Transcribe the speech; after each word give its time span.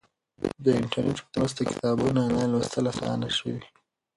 د 0.63 0.65
انټرنیټ 0.79 1.17
په 1.25 1.29
مرسته 1.39 1.61
کتابونه 1.71 2.19
آنلاین 2.25 2.49
لوستل 2.51 2.85
اسانه 2.91 3.27
شوي. 3.37 3.57